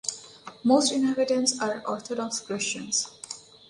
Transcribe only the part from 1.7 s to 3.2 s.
Orthodox Christians.